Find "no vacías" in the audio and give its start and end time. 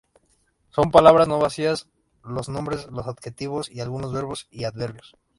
1.27-1.87